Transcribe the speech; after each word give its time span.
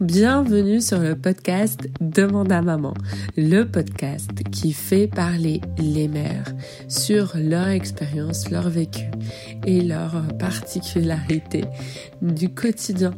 Bienvenue 0.00 0.80
sur 0.80 0.98
le 0.98 1.14
podcast 1.14 1.88
Demande 2.00 2.50
à 2.50 2.62
maman, 2.62 2.94
le 3.36 3.64
podcast 3.64 4.30
qui 4.50 4.72
fait 4.72 5.06
parler 5.06 5.60
les 5.78 6.08
mères 6.08 6.52
sur 6.88 7.32
leur 7.36 7.68
expérience, 7.68 8.50
leur 8.50 8.68
vécu 8.70 9.04
et 9.66 9.82
leurs 9.82 10.36
particularités 10.38 11.64
du 12.22 12.48
quotidien. 12.52 13.14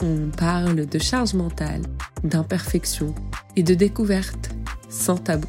On 0.00 0.30
parle 0.36 0.86
de 0.86 0.98
charge 0.98 1.34
mentale, 1.34 1.82
d'imperfection 2.22 3.14
et 3.56 3.62
de 3.62 3.74
découverte 3.74 4.50
sans 4.88 5.16
tabou. 5.16 5.48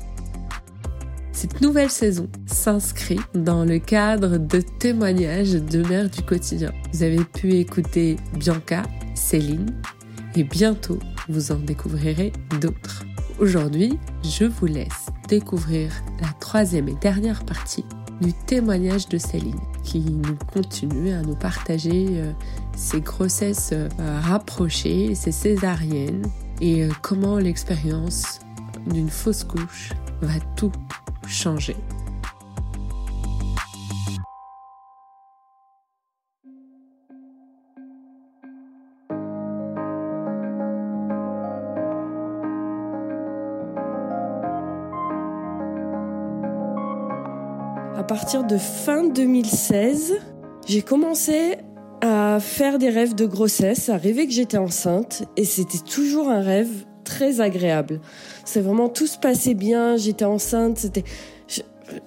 Cette 1.47 1.61
nouvelle 1.61 1.91
saison 1.91 2.27
s'inscrit 2.47 3.19
dans 3.35 3.65
le 3.65 3.77
cadre 3.77 4.39
de 4.39 4.61
témoignages 4.61 5.53
de 5.53 5.87
mères 5.87 6.09
du 6.09 6.23
quotidien. 6.23 6.71
Vous 6.91 7.03
avez 7.03 7.23
pu 7.23 7.53
écouter 7.53 8.15
Bianca, 8.33 8.81
Céline 9.13 9.69
et 10.35 10.43
bientôt 10.43 10.97
vous 11.29 11.51
en 11.51 11.59
découvrirez 11.59 12.33
d'autres. 12.59 13.05
Aujourd'hui, 13.37 13.99
je 14.23 14.45
vous 14.45 14.65
laisse 14.65 15.05
découvrir 15.27 15.91
la 16.19 16.29
troisième 16.39 16.89
et 16.89 16.95
dernière 16.95 17.45
partie 17.45 17.85
du 18.21 18.33
témoignage 18.47 19.07
de 19.07 19.19
Céline 19.19 19.61
qui 19.83 19.99
nous 19.99 20.37
continue 20.51 21.11
à 21.11 21.21
nous 21.21 21.35
partager 21.35 22.07
euh, 22.13 22.31
ses 22.75 23.01
grossesses 23.01 23.69
euh, 23.71 23.87
rapprochées, 23.99 25.13
ses 25.13 25.31
césariennes 25.31 26.25
et 26.59 26.85
euh, 26.85 26.89
comment 27.03 27.37
l'expérience 27.37 28.39
d'une 28.87 29.09
fausse 29.09 29.43
couche 29.43 29.91
va 30.23 30.39
tout 30.55 30.71
changer. 31.27 31.75
À 47.97 48.03
partir 48.03 48.43
de 48.43 48.57
fin 48.57 49.03
2016, 49.03 50.19
j'ai 50.67 50.81
commencé 50.81 51.57
à 52.01 52.39
faire 52.39 52.77
des 52.77 52.89
rêves 52.89 53.15
de 53.15 53.25
grossesse, 53.25 53.89
à 53.89 53.97
rêver 53.97 54.27
que 54.27 54.33
j'étais 54.33 54.57
enceinte, 54.57 55.23
et 55.37 55.43
c'était 55.43 55.79
toujours 55.79 56.29
un 56.29 56.41
rêve 56.41 56.85
très 57.05 57.39
agréable. 57.39 58.01
C'est 58.43 58.59
vraiment 58.59 58.89
tout 58.89 59.07
se 59.07 59.17
passait 59.17 59.53
bien, 59.53 59.95
j'étais 59.95 60.25
enceinte, 60.25 60.77
c'était 60.77 61.05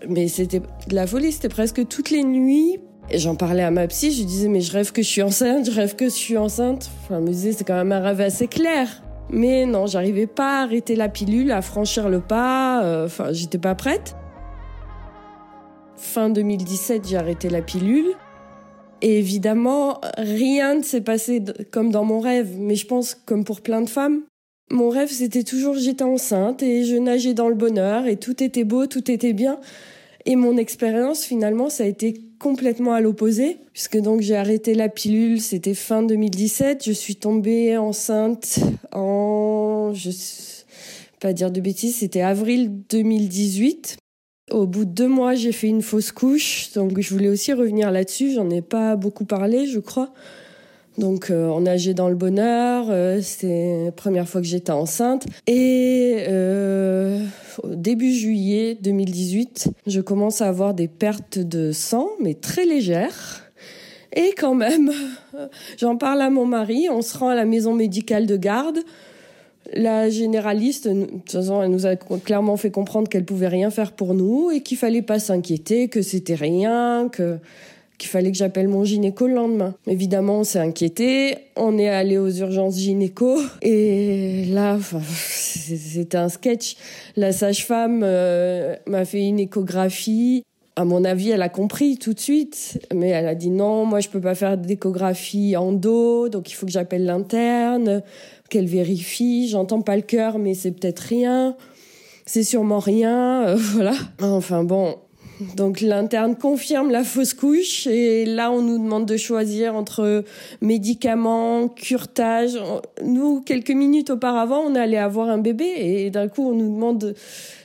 mais 0.09 0.29
c'était 0.29 0.61
de 0.61 0.95
la 0.95 1.07
folie, 1.07 1.33
c'était 1.33 1.49
presque 1.49 1.87
toutes 1.89 2.11
les 2.11 2.25
nuits. 2.25 2.79
Et 3.11 3.19
j'en 3.19 3.37
parlais 3.37 3.63
à 3.63 3.71
ma 3.71 3.87
psy, 3.87 4.13
je 4.13 4.25
disais 4.25 4.49
mais 4.49 4.61
je 4.61 4.73
rêve 4.73 4.93
que 4.93 5.01
je 5.01 5.09
suis 5.09 5.23
enceinte, 5.23 5.71
je 5.71 5.75
rêve 5.75 5.97
que 5.97 6.07
je 6.07 6.15
suis 6.15 6.37
enceinte. 6.37 6.91
Enfin, 7.05 7.21
me 7.21 7.29
disait 7.29 7.53
c'est 7.53 7.65
quand 7.65 7.77
même 7.77 7.93
un 7.93 8.01
rêve 8.01 8.21
assez 8.21 8.49
clair. 8.49 9.03
Mais 9.31 9.67
non, 9.67 9.87
j'arrivais 9.87 10.27
pas 10.27 10.61
à 10.61 10.63
arrêter 10.63 10.97
la 10.97 11.09
pilule, 11.09 11.53
à 11.53 11.63
franchir 11.63 12.09
le 12.09 12.21
pas. 12.21 12.83
Euh, 12.85 13.07
enfin, 13.07 13.33
j'étais 13.33 13.59
pas 13.59 13.75
prête. 13.75 14.17
Fin 15.97 16.31
2017, 16.31 17.09
j'ai 17.09 17.17
arrêté 17.17 17.49
la 17.49 17.63
pilule. 17.63 18.13
Et 19.01 19.19
évidemment, 19.19 20.01
rien 20.17 20.75
ne 20.75 20.83
s'est 20.83 21.03
passé 21.03 21.43
comme 21.71 21.91
dans 21.91 22.05
mon 22.05 22.21
rêve. 22.21 22.57
Mais 22.59 22.75
je 22.75 22.87
pense, 22.87 23.15
comme 23.15 23.45
pour 23.45 23.61
plein 23.61 23.81
de 23.83 23.89
femmes, 23.89 24.23
mon 24.71 24.91
rêve, 24.91 25.11
c'était 25.11 25.45
toujours 25.45 25.77
j'étais 25.77 26.05
enceinte 26.05 26.63
et 26.63 26.85
je 26.85 26.97
nageais 26.97 27.35
dans 27.35 27.49
le 27.49 27.55
bonheur 27.55 28.07
et 28.07 28.17
tout 28.17 28.43
était 28.43 28.65
beau, 28.65 28.87
tout 28.87 29.11
était 29.11 29.33
bien. 29.33 29.59
Et 30.27 30.37
mon 30.37 30.57
expérience, 30.57 31.25
finalement, 31.25 31.71
ça 31.71 31.85
a 31.85 31.87
été 31.87 32.15
complètement 32.39 32.93
à 32.93 33.01
l'opposé, 33.01 33.57
puisque 33.73 33.99
donc 33.99 34.21
j'ai 34.21 34.37
arrêté 34.37 34.75
la 34.75 34.89
pilule, 34.89 35.41
c'était 35.41 35.75
fin 35.75 36.03
2017. 36.03 36.85
Je 36.85 36.93
suis 36.93 37.17
tombée 37.17 37.77
enceinte 37.79 38.59
en, 38.93 39.93
je 39.95 40.11
pas 41.21 41.33
dire 41.33 41.51
de 41.51 41.61
bêtises, 41.61 41.97
c'était 41.97 42.21
avril 42.21 42.71
2018. 42.91 43.97
Au 44.51 44.67
bout 44.67 44.85
de 44.85 44.91
deux 44.91 45.09
mois, 45.09 45.35
j'ai 45.35 45.53
fait 45.53 45.67
une 45.67 45.83
fausse 45.83 46.13
couche, 46.13 46.73
donc 46.75 47.01
je 47.01 47.13
voulais 47.13 47.29
aussi 47.29 47.53
revenir 47.53 47.91
là-dessus. 47.91 48.33
J'en 48.33 48.49
ai 48.51 48.63
pas 48.63 48.97
beaucoup 48.97 49.25
parlé, 49.25 49.67
je 49.67 49.79
crois. 49.79 50.13
Donc 50.99 51.31
euh, 51.31 51.47
on 51.47 51.61
nageait 51.61 51.95
dans 51.95 52.09
le 52.09 52.17
bonheur, 52.17 52.87
euh, 52.91 53.21
c'est 53.23 53.85
la 53.85 53.93
première 53.93 54.29
fois 54.29 54.41
que 54.41 54.47
j'étais 54.47 54.73
enceinte. 54.73 55.27
Et 55.47 56.25
euh, 56.29 57.25
début 57.65 58.13
juillet 58.13 58.77
2018, 58.83 59.71
je 59.87 60.01
commence 60.01 60.43
à 60.43 60.49
avoir 60.49 60.75
des 60.75 60.89
pertes 60.89 61.39
de 61.39 61.71
sang, 61.71 62.09
mais 62.21 62.35
très 62.35 62.65
légères. 62.65 63.45
Et 64.13 64.33
quand 64.37 64.55
même, 64.57 64.91
j'en 65.79 65.97
parle 65.97 66.21
à 66.21 66.31
mon 66.31 66.47
mari, 66.47 66.89
on 66.91 67.01
se 67.01 67.17
rend 67.17 67.29
à 67.29 67.37
la 67.37 67.45
maison 67.45 67.75
médicale 67.75 68.27
de 68.27 68.37
garde. 68.37 68.79
La 69.75 70.11
généraliste, 70.11 70.89
de 70.89 71.05
toute 71.05 71.31
façon, 71.31 71.63
elle 71.63 71.71
nous 71.71 71.87
a 71.87 71.95
clairement 71.95 72.57
fait 72.57 72.71
comprendre 72.71 73.09
qu'elle 73.09 73.27
pouvait 73.27 73.49
rien 73.49 73.71
faire 73.71 73.93
pour 73.93 74.15
nous 74.15 74.51
et 74.51 74.63
qu'il 74.63 74.79
fallait 74.79 75.03
pas 75.03 75.21
s'inquiéter, 75.21 75.89
que 75.89 76.03
c'était 76.03 76.35
rien, 76.35 77.09
que 77.13 77.39
qu'il 77.99 78.09
fallait 78.09 78.31
que 78.31 78.39
j'appelle 78.39 78.69
mon 78.69 78.85
gynéco 78.85 79.27
le 79.27 79.35
lendemain. 79.35 79.75
Évidemment, 79.87 80.41
on 80.41 80.45
s'est 80.45 80.61
inquiété, 80.61 81.37
on 81.57 81.77
est 81.79 81.89
allé 81.89 82.17
aux 82.17 82.31
urgences 82.31 82.79
gynéco 82.79 83.41
et 83.61 84.45
là, 84.47 84.79
c'était 85.11 86.17
un 86.17 86.29
sketch. 86.29 86.77
La 87.17 87.33
sage-femme 87.33 88.03
euh, 88.05 88.77
m'a 88.87 89.05
fait 89.05 89.27
une 89.27 89.41
échographie. 89.41 90.45
À 90.77 90.85
mon 90.85 91.05
avis, 91.05 91.31
elle 91.31 91.43
a 91.43 91.49
compris 91.49 91.99
tout 91.99 92.15
de 92.15 92.21
suite, 92.21 92.79
mais 92.95 93.09
elle 93.09 93.27
a 93.27 93.35
dit 93.35 93.51
non, 93.51 93.85
moi 93.85 93.99
je 93.99 94.09
peux 94.09 94.21
pas 94.21 94.37
faire 94.37 94.57
d'échographie 94.57 95.57
en 95.57 95.73
dos, 95.73 96.29
donc 96.29 96.53
il 96.53 96.55
faut 96.55 96.67
que 96.67 96.73
j'appelle 96.73 97.05
l'interne, 97.05 98.03
qu'elle 98.49 98.67
vérifie. 98.67 99.49
J'entends 99.49 99.83
pas 99.83 99.97
le 99.97 100.03
cœur, 100.03 100.39
mais 100.39 100.55
c'est 100.55 100.71
peut-être 100.71 101.01
rien. 101.01 101.57
C'est 102.27 102.45
sûrement 102.45 102.79
rien, 102.79 103.49
euh, 103.49 103.57
voilà. 103.59 103.95
Enfin 104.21 104.63
bon, 104.63 104.95
donc 105.57 105.81
l'interne 105.81 106.37
confirme 106.37 106.91
la 106.91 107.05
fausse 107.05 107.35
couche 107.35 107.87
et 107.87 108.25
là 108.25 108.51
on 108.51 108.63
nous 108.63 108.79
demande 108.79 109.07
de 109.07 109.17
choisir 109.17 109.75
entre 109.75 110.25
médicaments, 110.61 111.69
curtage. 111.69 112.59
Nous, 113.05 113.41
quelques 113.43 113.71
minutes 113.71 114.11
auparavant, 114.11 114.61
on 114.61 114.75
allait 114.75 114.99
avoir 114.99 115.29
un 115.29 115.39
bébé 115.39 115.67
et 115.77 116.11
d'un 116.11 116.29
coup 116.29 116.49
on 116.49 116.55
nous 116.55 116.73
demande 116.73 117.15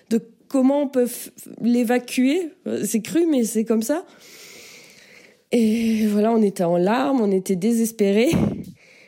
de, 0.09 0.22
comment 0.47 0.83
on 0.83 0.88
peut 0.88 1.07
l'évacuer. 1.62 2.51
C'est 2.83 3.01
cru 3.01 3.25
mais 3.29 3.44
c'est 3.44 3.66
comme 3.66 3.83
ça. 3.83 4.06
Et 5.51 6.07
voilà, 6.07 6.31
on 6.31 6.41
était 6.41 6.63
en 6.63 6.78
larmes, 6.78 7.22
on 7.22 7.31
était 7.31 7.56
désespérés 7.56 8.31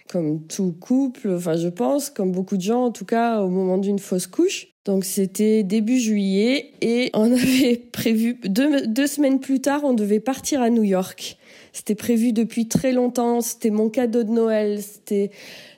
comme 0.10 0.46
tout 0.48 0.74
couple, 0.80 1.32
enfin 1.36 1.56
je 1.56 1.68
pense, 1.68 2.10
comme 2.10 2.32
beaucoup 2.32 2.58
de 2.58 2.62
gens 2.62 2.86
en 2.86 2.92
tout 2.92 3.06
cas 3.06 3.42
au 3.42 3.50
moment 3.50 3.78
d'une 3.78 4.00
fausse 4.00 4.28
couche. 4.28 4.68
Donc 4.86 5.04
c'était 5.04 5.64
début 5.64 5.98
juillet 5.98 6.72
et 6.82 7.10
on 7.14 7.32
avait 7.32 7.78
prévu 7.92 8.40
deux, 8.46 9.08
semaines 9.08 9.40
plus 9.40 9.60
tard, 9.60 9.82
on 9.84 9.94
devait 9.94 10.20
partir 10.20 10.62
à 10.62 10.70
New 10.70 10.84
York. 10.84 11.38
C'était 11.74 11.96
prévu 11.96 12.32
depuis 12.32 12.70
très 12.70 12.94
longtemps. 12.94 13.42
C'était 13.42 13.70
mon 13.70 13.90
cadeau 13.90 14.24
de 14.24 14.30
Noël. 14.30 14.82
C'était 14.82 15.30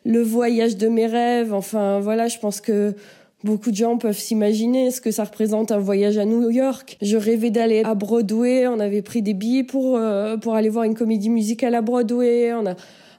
le 0.06 0.22
voyage 0.22 0.78
de 0.78 0.88
mes 0.88 1.08
rêves. 1.08 1.54
Enfin 1.54 2.00
voilà, 2.00 2.28
je 2.28 2.38
pense 2.38 2.62
que 2.62 2.94
Beaucoup 3.44 3.70
de 3.70 3.76
gens 3.76 4.00
peuvent 4.00 4.18
s'imaginer 4.18 4.90
ce 4.90 5.00
que 5.00 5.12
ça 5.12 5.24
représente 5.24 5.72
un 5.72 5.78
voyage 5.78 6.18
à 6.18 6.26
New 6.26 6.50
York. 6.50 6.98
Je 7.04 7.18
rêvais 7.18 7.52
d'aller 7.52 7.84
à 7.84 7.94
Broadway. 7.94 8.68
On 8.68 8.80
avait 8.80 9.04
pris 9.04 9.22
des 9.22 9.36
billets 9.36 9.64
pour 9.64 9.96
euh, 9.96 10.38
pour 10.38 10.56
aller 10.56 10.70
voir 10.70 10.86
une 10.86 10.96
comédie 10.96 11.30
musicale 11.30 11.76
à 11.76 11.84
Broadway. 11.84 12.52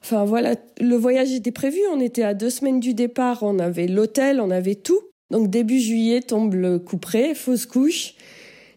Enfin 0.02 0.24
voilà, 0.24 0.54
le 0.80 0.96
voyage 0.96 1.32
était 1.32 1.52
prévu. 1.52 1.78
On 1.92 2.00
était 2.00 2.22
à 2.22 2.34
deux 2.34 2.50
semaines 2.50 2.80
du 2.80 2.94
départ. 2.94 3.42
On 3.42 3.58
avait 3.58 3.86
l'hôtel, 3.86 4.40
on 4.40 4.50
avait 4.50 4.74
tout. 4.74 5.00
Donc 5.30 5.50
début 5.50 5.78
juillet 5.78 6.22
tombe 6.22 6.54
le 6.54 6.78
coup 6.78 6.98
près, 6.98 7.34
fausse 7.34 7.66
couche. 7.66 8.14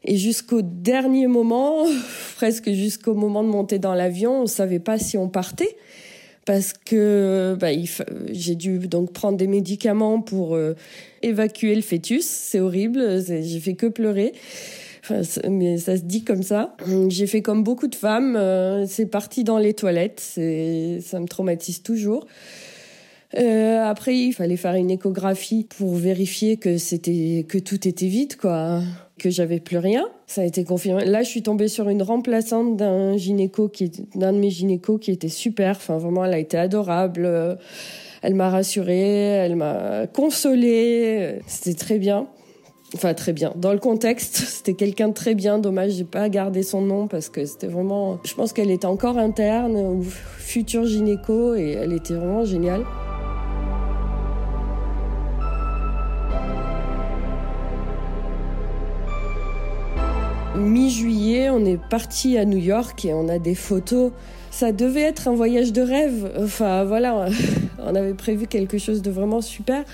Et 0.04 0.18
jusqu'au 0.18 0.62
dernier 0.62 1.28
moment, 1.28 1.86
presque 2.36 2.72
jusqu'au 2.72 3.14
moment 3.14 3.44
de 3.44 3.50
monter 3.50 3.80
dans 3.80 3.94
l'avion, 3.94 4.42
on 4.42 4.48
savait 4.48 4.80
pas 4.80 4.98
si 4.98 5.18
on 5.18 5.30
partait 5.30 5.78
parce 6.46 6.74
que 6.74 7.56
bah, 7.60 7.70
j'ai 8.32 8.56
dû 8.56 8.80
donc 8.80 9.14
prendre 9.14 9.38
des 9.38 9.48
médicaments 9.48 10.22
pour 10.22 10.56
euh, 10.56 10.76
évacuer 11.22 11.76
le 11.76 11.82
fœtus. 11.82 12.26
C'est 12.26 12.60
horrible, 12.60 13.22
j'ai 13.26 13.60
fait 13.60 13.76
que 13.76 13.86
pleurer. 13.86 14.34
Mais 15.50 15.78
ça 15.78 15.98
se 15.98 16.04
dit 16.04 16.24
comme 16.24 16.44
ça. 16.44 16.76
J'ai 17.10 17.28
fait 17.28 17.42
comme 17.42 17.64
beaucoup 17.64 17.88
de 17.88 17.96
femmes, 17.96 18.36
euh, 18.36 18.86
c'est 18.88 19.06
parti 19.06 19.44
dans 19.44 19.58
les 19.58 19.74
toilettes. 19.74 20.20
Ça 20.20 21.20
me 21.20 21.28
traumatise 21.28 21.84
toujours. 21.84 22.26
Euh, 23.38 23.82
après, 23.84 24.16
il 24.16 24.34
fallait 24.34 24.58
faire 24.58 24.74
une 24.74 24.92
échographie 24.92 25.66
pour 25.78 25.96
vérifier 25.96 26.58
que 26.58 26.78
c'était 26.78 27.46
que 27.48 27.58
tout 27.58 27.88
était 27.88 28.08
vide, 28.08 28.36
quoi, 28.36 28.82
que 29.18 29.30
j'avais 29.30 29.62
plus 29.62 29.78
rien. 29.78 30.10
Ça 30.28 30.42
a 30.42 30.44
été 30.44 30.66
confirmé. 30.66 31.06
Là, 31.06 31.24
je 31.24 31.30
suis 31.30 31.42
tombée 31.42 31.70
sur 31.70 31.88
une 31.88 32.02
remplaçante 32.02 32.76
d'un 32.76 33.16
gynéco 33.16 33.70
qui 33.70 33.90
d'un 34.16 34.34
de 34.34 34.38
mes 34.38 34.50
gynécos 34.50 35.00
qui 35.00 35.12
était 35.12 35.30
super. 35.30 35.78
Enfin, 35.78 35.98
vraiment, 35.98 36.26
elle 36.26 36.34
a 36.34 36.40
été 36.40 36.58
adorable. 36.58 37.58
Elle 38.22 38.36
m'a 38.36 38.50
rassurée, 38.50 39.00
elle 39.02 39.56
m'a 39.56 40.08
consolée. 40.08 41.40
C'était 41.48 41.78
très 41.78 42.00
bien. 42.00 42.28
Enfin, 42.94 43.14
très 43.14 43.32
bien. 43.32 43.54
Dans 43.56 43.72
le 43.72 43.80
contexte, 43.80 44.36
c'était 44.48 44.74
quelqu'un 44.74 45.10
de 45.10 45.14
très 45.14 45.34
bien. 45.34 45.60
Dommage, 45.60 45.92
j'ai 45.92 46.04
pas 46.04 46.28
gardé 46.30 46.64
son 46.64 46.82
nom 46.82 47.08
parce 47.08 47.30
que 47.30 47.46
c'était 47.46 47.68
vraiment. 47.68 48.20
Je 48.26 48.34
pense 48.34 48.54
qu'elle 48.54 48.72
était 48.72 48.86
encore 48.86 49.18
interne 49.18 49.76
ou 49.76 50.04
future 50.04 50.86
gynéco 50.86 51.56
et 51.56 51.72
elle 51.72 51.94
était 51.94 52.14
vraiment 52.14 52.44
géniale. 52.44 52.84
Mi-juillet, 60.58 61.50
on 61.50 61.64
est 61.66 61.80
parti 61.90 62.38
à 62.38 62.44
New 62.44 62.58
York 62.58 63.06
et 63.06 63.14
on 63.14 63.30
a 63.30 63.40
des 63.40 63.56
photos. 63.56 64.12
Ça 64.52 64.74
devait 64.74 65.02
être 65.02 65.30
un 65.30 65.34
voyage 65.34 65.72
de 65.72 65.82
rêve. 65.82 66.30
Enfin, 66.38 66.84
voilà, 66.84 67.28
on 67.80 67.96
avait 67.96 68.14
prévu 68.14 68.48
quelque 68.48 68.78
chose 68.78 69.02
de 69.02 69.10
vraiment 69.10 69.40
super. 69.40 69.86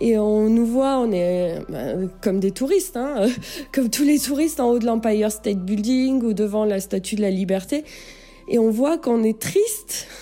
Et 0.00 0.18
on 0.18 0.48
nous 0.50 0.66
voit, 0.66 0.98
on 0.98 1.10
est 1.10 1.58
ben, 1.68 2.10
comme 2.20 2.38
des 2.40 2.50
touristes, 2.50 2.96
hein, 2.96 3.26
comme 3.72 3.90
tous 3.90 4.04
les 4.04 4.18
touristes 4.18 4.60
en 4.60 4.70
haut 4.70 4.78
de 4.78 4.86
l'Empire 4.86 5.32
State 5.32 5.64
Building 5.64 6.22
ou 6.22 6.32
devant 6.34 6.64
la 6.64 6.80
Statue 6.80 7.16
de 7.16 7.22
la 7.22 7.30
Liberté. 7.30 7.84
Et 8.48 8.58
on 8.58 8.70
voit 8.70 8.98
qu'on 8.98 9.22
est 9.22 9.38
triste. 9.38 10.06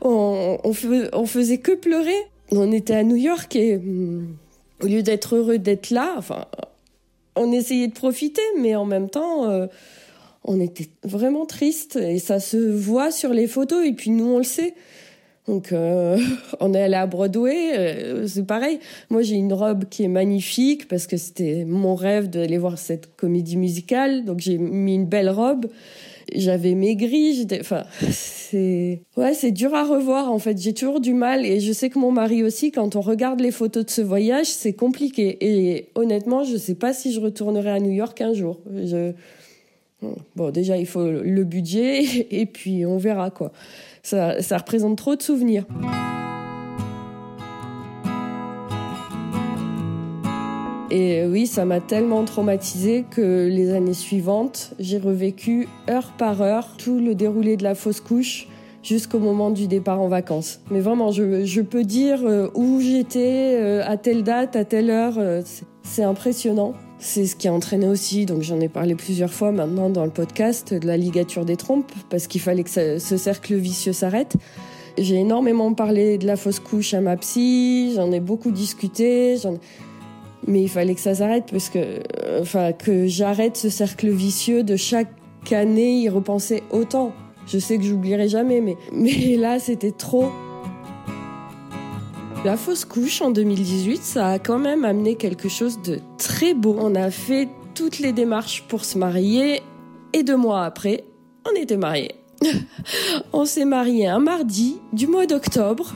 On, 0.00 0.58
on, 0.62 1.26
faisait 1.26 1.58
que 1.58 1.72
pleurer. 1.72 2.14
On 2.52 2.70
était 2.70 2.94
à 2.94 3.02
New 3.02 3.16
York 3.16 3.56
et 3.56 3.76
hmm, 3.76 4.36
au 4.80 4.86
lieu 4.86 5.02
d'être 5.02 5.34
heureux 5.34 5.58
d'être 5.58 5.90
là, 5.90 6.14
enfin, 6.16 6.44
on 7.34 7.52
essayait 7.52 7.88
de 7.88 7.94
profiter, 7.94 8.42
mais 8.60 8.76
en 8.76 8.84
même 8.84 9.10
temps, 9.10 9.50
euh, 9.50 9.66
on 10.44 10.60
était 10.60 10.88
vraiment 11.02 11.46
triste 11.46 11.96
et 11.96 12.18
ça 12.18 12.40
se 12.40 12.56
voit 12.56 13.10
sur 13.10 13.30
les 13.30 13.46
photos 13.46 13.84
et 13.86 13.92
puis 13.92 14.10
nous 14.10 14.26
on 14.26 14.38
le 14.38 14.44
sait. 14.44 14.74
Donc 15.48 15.72
euh, 15.72 16.18
on 16.60 16.74
est 16.74 16.82
allé 16.82 16.94
à 16.94 17.06
Broadway, 17.06 17.76
euh, 17.76 18.26
c'est 18.28 18.46
pareil. 18.46 18.78
Moi 19.10 19.22
j'ai 19.22 19.34
une 19.34 19.52
robe 19.52 19.86
qui 19.88 20.04
est 20.04 20.08
magnifique 20.08 20.86
parce 20.86 21.06
que 21.06 21.16
c'était 21.16 21.64
mon 21.64 21.94
rêve 21.94 22.28
d'aller 22.28 22.58
voir 22.58 22.78
cette 22.78 23.16
comédie 23.16 23.56
musicale. 23.56 24.24
Donc 24.24 24.40
j'ai 24.40 24.58
mis 24.58 24.94
une 24.94 25.06
belle 25.06 25.30
robe. 25.30 25.66
J'avais 26.34 26.74
maigri, 26.74 27.46
enfin 27.58 27.84
c'est 28.10 29.00
ouais, 29.16 29.32
c'est 29.32 29.50
dur 29.50 29.74
à 29.74 29.84
revoir 29.84 30.30
en 30.30 30.38
fait. 30.38 30.60
J'ai 30.60 30.74
toujours 30.74 31.00
du 31.00 31.14
mal 31.14 31.46
et 31.46 31.58
je 31.60 31.72
sais 31.72 31.88
que 31.88 31.98
mon 31.98 32.12
mari 32.12 32.44
aussi 32.44 32.70
quand 32.70 32.96
on 32.96 33.00
regarde 33.00 33.40
les 33.40 33.50
photos 33.50 33.86
de 33.86 33.90
ce 33.90 34.02
voyage, 34.02 34.46
c'est 34.46 34.74
compliqué 34.74 35.38
et 35.40 35.88
honnêtement, 35.94 36.44
je 36.44 36.58
sais 36.58 36.74
pas 36.74 36.92
si 36.92 37.12
je 37.12 37.20
retournerai 37.20 37.70
à 37.70 37.80
New 37.80 37.92
York 37.92 38.20
un 38.20 38.34
jour. 38.34 38.60
Bon, 40.36 40.50
déjà, 40.50 40.76
il 40.76 40.86
faut 40.86 41.10
le 41.10 41.44
budget 41.44 42.02
et 42.30 42.46
puis 42.46 42.84
on 42.84 42.98
verra 42.98 43.30
quoi. 43.30 43.52
Ça, 44.02 44.42
ça 44.42 44.58
représente 44.58 44.96
trop 44.96 45.16
de 45.16 45.22
souvenirs. 45.22 45.64
Et 50.90 51.26
oui, 51.26 51.46
ça 51.46 51.66
m'a 51.66 51.80
tellement 51.80 52.24
traumatisé 52.24 53.04
que 53.10 53.46
les 53.46 53.72
années 53.74 53.92
suivantes, 53.92 54.72
j'ai 54.78 54.98
revécu 54.98 55.68
heure 55.88 56.12
par 56.16 56.40
heure 56.40 56.76
tout 56.78 56.98
le 56.98 57.14
déroulé 57.14 57.58
de 57.58 57.62
la 57.62 57.74
fausse 57.74 58.00
couche 58.00 58.48
jusqu'au 58.82 59.18
moment 59.18 59.50
du 59.50 59.66
départ 59.66 60.00
en 60.00 60.08
vacances. 60.08 60.60
Mais 60.70 60.80
vraiment, 60.80 61.10
je, 61.10 61.44
je 61.44 61.60
peux 61.60 61.84
dire 61.84 62.20
euh, 62.24 62.48
où 62.54 62.80
j'étais 62.80 63.56
euh, 63.58 63.82
à 63.86 63.98
telle 63.98 64.22
date, 64.22 64.56
à 64.56 64.64
telle 64.64 64.88
heure. 64.88 65.18
Euh, 65.18 65.42
c'est 65.82 66.04
impressionnant. 66.04 66.74
C'est 67.00 67.26
ce 67.26 67.36
qui 67.36 67.46
a 67.46 67.52
entraîné 67.52 67.86
aussi, 67.86 68.26
donc 68.26 68.42
j'en 68.42 68.60
ai 68.60 68.68
parlé 68.68 68.94
plusieurs 68.96 69.32
fois 69.32 69.52
maintenant 69.52 69.88
dans 69.88 70.04
le 70.04 70.10
podcast, 70.10 70.74
de 70.74 70.86
la 70.86 70.96
ligature 70.96 71.44
des 71.44 71.56
trompes, 71.56 71.92
parce 72.10 72.26
qu'il 72.26 72.40
fallait 72.40 72.64
que 72.64 72.98
ce 72.98 73.16
cercle 73.16 73.54
vicieux 73.54 73.92
s'arrête. 73.92 74.36
J'ai 74.98 75.14
énormément 75.14 75.72
parlé 75.74 76.18
de 76.18 76.26
la 76.26 76.36
fausse 76.36 76.58
couche 76.58 76.94
à 76.94 77.00
ma 77.00 77.16
psy, 77.16 77.92
j'en 77.94 78.10
ai 78.10 78.18
beaucoup 78.18 78.50
discuté, 78.50 79.36
mais 80.48 80.62
il 80.62 80.68
fallait 80.68 80.94
que 80.94 81.00
ça 81.00 81.14
s'arrête 81.14 81.44
parce 81.50 81.68
que, 81.68 81.78
euh, 81.78 82.40
enfin, 82.40 82.72
que 82.72 83.06
j'arrête 83.06 83.56
ce 83.56 83.68
cercle 83.68 84.10
vicieux 84.10 84.64
de 84.64 84.74
chaque 84.74 85.08
année 85.52 86.00
y 86.00 86.08
repenser 86.08 86.64
autant. 86.70 87.12
Je 87.46 87.58
sais 87.58 87.78
que 87.78 87.84
j'oublierai 87.84 88.28
jamais, 88.28 88.60
mais, 88.60 88.76
mais 88.92 89.36
là 89.36 89.60
c'était 89.60 89.92
trop. 89.92 90.32
La 92.44 92.56
fausse 92.56 92.84
couche 92.84 93.20
en 93.20 93.30
2018, 93.30 94.02
ça 94.02 94.28
a 94.28 94.38
quand 94.38 94.58
même 94.58 94.84
amené 94.84 95.16
quelque 95.16 95.48
chose 95.48 95.82
de 95.82 95.98
très 96.18 96.54
beau. 96.54 96.76
On 96.78 96.94
a 96.94 97.10
fait 97.10 97.48
toutes 97.74 97.98
les 97.98 98.12
démarches 98.12 98.62
pour 98.68 98.84
se 98.84 98.96
marier 98.96 99.60
et 100.12 100.22
deux 100.22 100.36
mois 100.36 100.64
après, 100.64 101.04
on 101.50 101.60
était 101.60 101.76
mariés. 101.76 102.14
on 103.32 103.44
s'est 103.44 103.64
mariés 103.64 104.06
un 104.06 104.20
mardi 104.20 104.80
du 104.92 105.08
mois 105.08 105.26
d'octobre. 105.26 105.92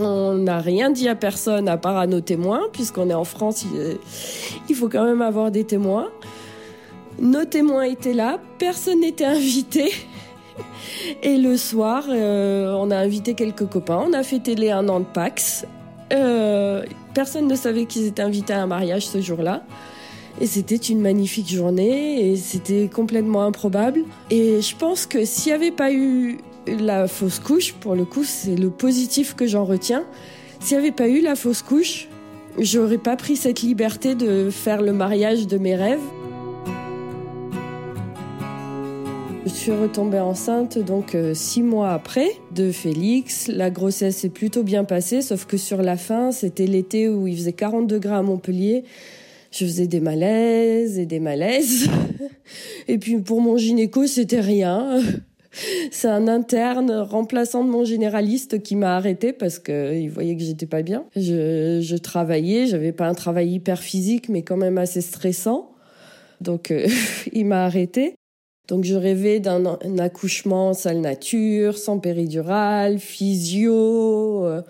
On 0.00 0.34
n'a 0.34 0.58
rien 0.58 0.90
dit 0.90 1.08
à 1.08 1.14
personne 1.14 1.68
à 1.68 1.76
part 1.76 1.96
à 1.96 2.08
nos 2.08 2.20
témoins, 2.20 2.62
puisqu'on 2.72 3.08
est 3.10 3.14
en 3.14 3.24
France, 3.24 3.64
il 4.68 4.74
faut 4.74 4.88
quand 4.88 5.04
même 5.04 5.22
avoir 5.22 5.52
des 5.52 5.64
témoins. 5.64 6.08
Nos 7.20 7.44
témoins 7.44 7.82
étaient 7.82 8.14
là, 8.14 8.38
personne 8.58 9.00
n'était 9.00 9.24
invité. 9.24 9.92
Et 11.22 11.36
le 11.36 11.56
soir, 11.56 12.04
euh, 12.08 12.72
on 12.78 12.90
a 12.90 12.96
invité 12.96 13.34
quelques 13.34 13.66
copains, 13.66 14.02
on 14.06 14.12
a 14.12 14.22
fêté 14.22 14.54
les 14.54 14.70
un 14.70 14.88
an 14.88 15.00
de 15.00 15.04
Pax. 15.04 15.66
Euh, 16.12 16.84
personne 17.14 17.48
ne 17.48 17.54
savait 17.54 17.84
qu'ils 17.84 18.06
étaient 18.06 18.22
invités 18.22 18.52
à 18.52 18.62
un 18.62 18.66
mariage 18.66 19.06
ce 19.06 19.20
jour-là. 19.20 19.62
Et 20.40 20.46
c'était 20.46 20.76
une 20.76 21.00
magnifique 21.00 21.50
journée 21.50 22.30
et 22.30 22.36
c'était 22.36 22.88
complètement 22.88 23.42
improbable. 23.42 24.04
Et 24.30 24.62
je 24.62 24.76
pense 24.76 25.06
que 25.06 25.24
s'il 25.24 25.52
n'y 25.52 25.56
avait 25.56 25.72
pas 25.72 25.92
eu 25.92 26.38
la 26.66 27.08
fausse 27.08 27.40
couche, 27.40 27.72
pour 27.74 27.94
le 27.94 28.04
coup, 28.04 28.24
c'est 28.24 28.54
le 28.54 28.70
positif 28.70 29.34
que 29.34 29.46
j'en 29.46 29.64
retiens. 29.64 30.04
S'il 30.60 30.76
n'y 30.76 30.84
avait 30.84 30.94
pas 30.94 31.08
eu 31.08 31.20
la 31.20 31.34
fausse 31.34 31.62
couche, 31.62 32.08
j'aurais 32.58 32.98
pas 32.98 33.16
pris 33.16 33.36
cette 33.36 33.62
liberté 33.62 34.14
de 34.14 34.50
faire 34.50 34.80
le 34.80 34.92
mariage 34.92 35.46
de 35.46 35.58
mes 35.58 35.74
rêves. 35.74 36.00
Je 39.48 39.54
suis 39.54 39.72
retombée 39.72 40.18
enceinte 40.18 40.78
donc 40.78 41.14
euh, 41.14 41.32
six 41.32 41.62
mois 41.62 41.92
après 41.92 42.28
de 42.54 42.70
Félix. 42.70 43.48
La 43.48 43.70
grossesse 43.70 44.18
s'est 44.18 44.28
plutôt 44.28 44.62
bien 44.62 44.84
passée, 44.84 45.22
sauf 45.22 45.46
que 45.46 45.56
sur 45.56 45.80
la 45.80 45.96
fin, 45.96 46.32
c'était 46.32 46.66
l'été 46.66 47.08
où 47.08 47.26
il 47.26 47.34
faisait 47.34 47.54
40 47.54 47.86
degrés 47.86 48.14
à 48.14 48.20
Montpellier. 48.20 48.84
Je 49.50 49.64
faisais 49.64 49.86
des 49.86 50.00
malaises 50.00 50.98
et 50.98 51.06
des 51.06 51.18
malaises. 51.18 51.88
Et 52.88 52.98
puis 52.98 53.18
pour 53.22 53.40
mon 53.40 53.56
gynéco, 53.56 54.06
c'était 54.06 54.40
rien. 54.40 55.00
C'est 55.90 56.08
un 56.08 56.28
interne 56.28 56.92
remplaçant 56.92 57.64
de 57.64 57.70
mon 57.70 57.86
généraliste 57.86 58.62
qui 58.62 58.76
m'a 58.76 58.96
arrêté 58.96 59.32
parce 59.32 59.58
qu'il 59.58 60.10
voyait 60.10 60.36
que 60.36 60.42
j'étais 60.42 60.66
pas 60.66 60.82
bien. 60.82 61.06
Je, 61.16 61.80
je 61.80 61.96
travaillais, 61.96 62.66
j'avais 62.66 62.92
pas 62.92 63.08
un 63.08 63.14
travail 63.14 63.54
hyper 63.54 63.80
physique, 63.80 64.28
mais 64.28 64.42
quand 64.42 64.58
même 64.58 64.76
assez 64.76 65.00
stressant. 65.00 65.70
Donc 66.42 66.70
euh, 66.70 66.86
il 67.32 67.46
m'a 67.46 67.64
arrêté. 67.64 68.14
Donc 68.68 68.84
je 68.84 68.94
rêvais 68.94 69.40
d'un 69.40 69.64
accouchement 69.98 70.74
salle 70.74 71.00
nature, 71.00 71.78
sans 71.78 71.98
péridurale, 71.98 72.98
physio. 72.98 74.44
Euh, 74.44 74.60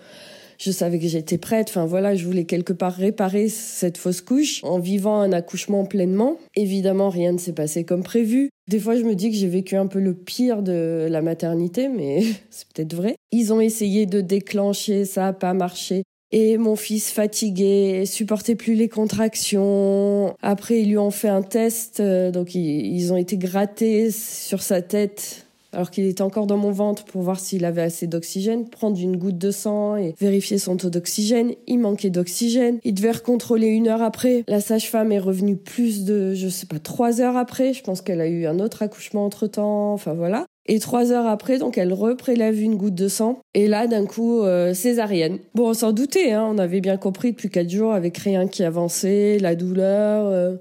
je 0.57 0.71
savais 0.71 0.99
que 0.99 1.07
j'étais 1.07 1.37
prête. 1.37 1.67
Enfin 1.69 1.85
voilà, 1.85 2.15
je 2.15 2.25
voulais 2.25 2.45
quelque 2.45 2.71
part 2.71 2.93
réparer 2.93 3.49
cette 3.49 3.97
fausse 3.97 4.21
couche 4.21 4.63
en 4.63 4.79
vivant 4.79 5.19
un 5.19 5.33
accouchement 5.33 5.85
pleinement. 5.85 6.37
Évidemment, 6.55 7.09
rien 7.09 7.33
ne 7.33 7.37
s'est 7.37 7.53
passé 7.53 7.83
comme 7.83 8.03
prévu. 8.03 8.49
Des 8.69 8.79
fois, 8.79 8.95
je 8.95 9.03
me 9.03 9.15
dis 9.15 9.31
que 9.31 9.35
j'ai 9.35 9.47
vécu 9.47 9.75
un 9.75 9.87
peu 9.87 9.99
le 9.99 10.13
pire 10.13 10.61
de 10.61 11.07
la 11.09 11.21
maternité, 11.21 11.89
mais 11.89 12.21
c'est 12.49 12.67
peut-être 12.73 12.93
vrai. 12.93 13.15
Ils 13.31 13.51
ont 13.51 13.59
essayé 13.59 14.05
de 14.05 14.21
déclencher, 14.21 15.03
ça 15.03 15.21
n'a 15.23 15.33
pas 15.33 15.53
marché. 15.53 16.03
Et 16.31 16.57
mon 16.57 16.75
fils 16.75 17.11
fatigué, 17.11 18.05
supportait 18.05 18.55
plus 18.55 18.75
les 18.75 18.87
contractions. 18.87 20.35
Après, 20.41 20.81
ils 20.81 20.89
lui 20.89 20.97
ont 20.97 21.11
fait 21.11 21.29
un 21.29 21.41
test, 21.41 21.99
euh, 21.99 22.29
donc 22.31 22.53
ils, 22.53 23.11
ont 23.11 23.17
été 23.17 23.37
grattés 23.37 24.11
sur 24.11 24.61
sa 24.61 24.81
tête 24.81 25.47
alors 25.71 25.91
qu'il 25.91 26.05
était 26.05 26.21
encore 26.21 26.47
dans 26.47 26.57
mon 26.57 26.71
ventre 26.71 27.05
pour 27.05 27.21
voir 27.21 27.39
s'il 27.39 27.63
avait 27.63 27.81
assez 27.81 28.07
d'oxygène, 28.07 28.67
prendre 28.67 28.99
une 28.99 29.17
goutte 29.17 29.37
de 29.37 29.51
sang 29.51 29.95
et 29.97 30.15
vérifier 30.19 30.57
son 30.57 30.77
taux 30.77 30.89
d'oxygène. 30.89 31.53
Il 31.67 31.79
manquait 31.79 32.09
d'oxygène. 32.09 32.79
Il 32.83 32.95
devait 32.95 33.11
recontrôler 33.11 33.67
une 33.67 33.87
heure 33.87 34.01
après. 34.01 34.43
La 34.47 34.61
sage-femme 34.61 35.11
est 35.11 35.19
revenue 35.19 35.55
plus 35.55 36.05
de, 36.05 36.33
je 36.33 36.47
sais 36.47 36.65
pas, 36.65 36.79
trois 36.79 37.21
heures 37.21 37.37
après. 37.37 37.73
Je 37.73 37.83
pense 37.83 38.01
qu'elle 38.01 38.21
a 38.21 38.27
eu 38.27 38.47
un 38.47 38.59
autre 38.59 38.81
accouchement 38.81 39.25
entre 39.25 39.47
temps. 39.47 39.93
Enfin 39.93 40.13
voilà. 40.13 40.45
Et 40.71 40.77
trois 40.77 41.11
heures 41.11 41.25
après, 41.25 41.57
donc 41.57 41.79
elle 41.79 41.91
reprélève 41.91 42.61
une 42.61 42.75
goutte 42.75 42.93
de 42.93 43.07
sang. 43.07 43.39
Et 43.55 43.67
là, 43.67 43.87
d'un 43.87 44.05
coup, 44.05 44.43
euh, 44.43 44.75
césarienne. 44.75 45.39
Bon, 45.55 45.69
on 45.69 45.73
s'en 45.73 45.93
doutait, 45.93 46.31
hein, 46.31 46.47
on 46.47 46.59
avait 46.59 46.79
bien 46.79 46.95
compris 46.95 47.31
depuis 47.31 47.49
quatre 47.49 47.71
jours 47.71 47.91
avec 47.91 48.15
rien 48.19 48.47
qui 48.47 48.63
avançait, 48.63 49.39
la 49.39 49.55
douleur, 49.55 50.27
euh, 50.27 50.57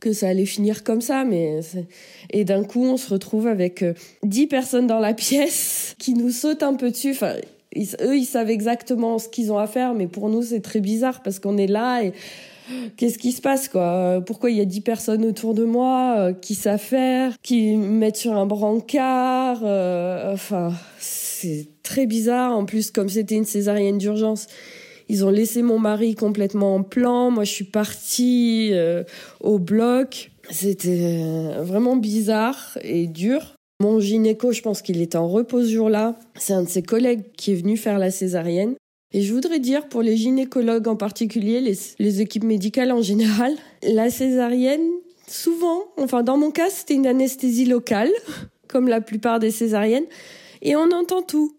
que 0.00 0.14
ça 0.14 0.28
allait 0.28 0.46
finir 0.46 0.82
comme 0.82 1.02
ça. 1.02 1.26
Mais 1.26 1.60
et 2.30 2.44
d'un 2.44 2.64
coup, 2.64 2.82
on 2.82 2.96
se 2.96 3.10
retrouve 3.10 3.46
avec 3.46 3.82
euh, 3.82 3.92
dix 4.22 4.46
personnes 4.46 4.86
dans 4.86 5.00
la 5.00 5.12
pièce 5.14 5.96
qui 5.98 6.14
nous 6.14 6.30
sautent 6.30 6.62
un 6.62 6.72
peu 6.72 6.90
dessus. 6.90 7.10
Enfin, 7.10 7.34
eux, 7.76 8.16
ils 8.16 8.24
savent 8.24 8.50
exactement 8.50 9.18
ce 9.18 9.28
qu'ils 9.28 9.52
ont 9.52 9.58
à 9.58 9.66
faire, 9.66 9.92
mais 9.92 10.06
pour 10.06 10.30
nous, 10.30 10.42
c'est 10.42 10.60
très 10.60 10.80
bizarre 10.80 11.22
parce 11.22 11.38
qu'on 11.38 11.58
est 11.58 11.66
là 11.66 12.00
et 12.00 12.14
qu'est-ce 12.96 13.18
qui 13.18 13.32
se 13.32 13.40
passe 13.40 13.68
quoi? 13.68 14.22
Pourquoi 14.26 14.50
il 14.50 14.56
y 14.56 14.60
a 14.60 14.64
dix 14.64 14.80
personnes 14.80 15.24
autour 15.24 15.54
de 15.54 15.64
moi? 15.64 16.14
Euh, 16.18 16.32
qui 16.32 16.54
savent 16.54 16.78
faire, 16.80 17.34
qui 17.42 17.76
me 17.76 17.86
mettent 17.98 18.16
sur 18.16 18.32
un 18.34 18.46
brancard? 18.46 19.60
Euh, 19.64 20.32
Enfin, 20.32 20.72
c'est 20.98 21.68
très 21.82 22.06
bizarre. 22.06 22.56
En 22.56 22.64
plus, 22.64 22.90
comme 22.90 23.08
c'était 23.08 23.34
une 23.34 23.44
césarienne 23.44 23.98
d'urgence, 23.98 24.46
Ils 25.08 25.24
ont 25.26 25.30
laissé 25.30 25.62
mon 25.62 25.78
mari 25.78 26.14
complètement 26.14 26.74
en 26.76 26.82
plan. 26.82 27.30
Moi, 27.30 27.44
je 27.44 27.50
suis 27.50 27.64
partie 27.64 28.70
euh, 28.72 29.02
au 29.40 29.58
bloc. 29.58 30.30
C'était 30.50 31.20
vraiment 31.60 31.96
bizarre 31.96 32.78
et 32.82 33.06
dur. 33.06 33.54
Mon 33.80 34.00
gynéco, 34.00 34.52
je 34.52 34.62
pense 34.62 34.80
qu'il 34.80 35.02
était 35.02 35.18
en 35.18 35.28
repos 35.28 35.62
ce 35.64 35.70
jour-là. 35.70 36.16
C'est 36.38 36.52
un 36.54 36.62
de 36.62 36.68
ses 36.68 36.82
collègues 36.82 37.24
qui 37.36 37.52
est 37.52 37.56
venu 37.56 37.76
faire 37.76 37.98
la 37.98 38.10
césarienne. 38.10 38.74
Et 39.14 39.22
je 39.22 39.34
voudrais 39.34 39.58
dire 39.58 39.88
pour 39.88 40.02
les 40.02 40.16
gynécologues 40.16 40.88
en 40.88 40.96
particulier, 40.96 41.60
les, 41.98 42.20
équipes 42.20 42.44
médicales 42.44 42.92
en 42.92 43.02
général, 43.02 43.52
la 43.82 44.08
césarienne, 44.08 44.88
souvent, 45.28 45.84
enfin 45.98 46.22
dans 46.22 46.38
mon 46.38 46.50
cas, 46.50 46.70
c'était 46.70 46.94
une 46.94 47.06
anesthésie 47.06 47.66
locale, 47.66 48.10
comme 48.68 48.88
la 48.88 49.02
plupart 49.02 49.38
des 49.38 49.50
césariennes, 49.50 50.06
et 50.62 50.76
on 50.76 50.90
entend 50.92 51.20
tout. 51.22 51.56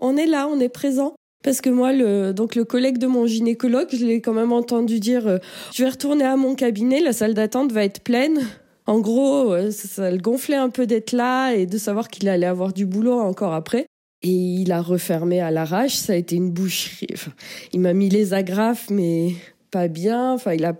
On 0.00 0.16
est 0.16 0.26
là, 0.26 0.48
on 0.48 0.60
est 0.60 0.68
présent. 0.68 1.14
Parce 1.42 1.60
que 1.60 1.68
moi, 1.68 1.92
le, 1.92 2.32
donc 2.32 2.54
le 2.54 2.64
collègue 2.64 2.96
de 2.96 3.06
mon 3.06 3.26
gynécologue, 3.26 3.88
je 3.92 4.06
l'ai 4.06 4.22
quand 4.22 4.32
même 4.32 4.52
entendu 4.52 4.98
dire, 4.98 5.26
euh, 5.26 5.38
je 5.74 5.84
vais 5.84 5.90
retourner 5.90 6.24
à 6.24 6.36
mon 6.36 6.54
cabinet, 6.54 7.00
la 7.00 7.12
salle 7.12 7.34
d'attente 7.34 7.70
va 7.70 7.84
être 7.84 8.00
pleine. 8.00 8.40
En 8.86 8.98
gros, 8.98 9.52
euh, 9.52 9.70
ça, 9.70 9.88
ça 9.88 10.10
le 10.10 10.16
gonflait 10.16 10.56
un 10.56 10.70
peu 10.70 10.86
d'être 10.86 11.12
là 11.12 11.52
et 11.52 11.66
de 11.66 11.76
savoir 11.76 12.08
qu'il 12.08 12.30
allait 12.30 12.46
avoir 12.46 12.72
du 12.72 12.86
boulot 12.86 13.20
encore 13.20 13.52
après. 13.52 13.84
Et 14.24 14.30
il 14.30 14.72
a 14.72 14.80
refermé 14.80 15.40
à 15.40 15.50
l'arrache, 15.50 15.94
ça 15.94 16.14
a 16.14 16.16
été 16.16 16.34
une 16.34 16.50
boucherie. 16.50 17.06
Il 17.74 17.80
m'a 17.80 17.92
mis 17.92 18.08
les 18.08 18.32
agrafes, 18.32 18.88
mais 18.88 19.34
pas 19.70 19.86
bien. 19.86 20.32
Enfin, 20.32 20.54
il 20.54 20.64
a 20.64 20.74